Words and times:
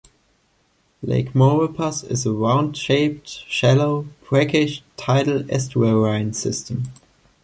Lake 1.03 1.33
Maurepas 1.35 2.03
is 2.09 2.25
a 2.25 2.31
round-shaped, 2.33 3.29
shallow, 3.47 4.07
brackish 4.27 4.81
tidal 4.97 5.43
estuarine 5.43 6.33
system. 6.33 6.85